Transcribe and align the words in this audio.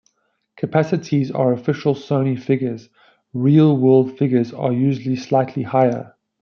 Capacities 0.57 1.29
are 1.29 1.53
official 1.53 1.93
Sony 1.93 2.35
figures; 2.35 2.89
real 3.33 3.77
world 3.77 4.17
figures 4.17 4.51
are 4.51 4.73
usually 4.73 5.15
slightly 5.15 5.61
higher. 5.61 6.15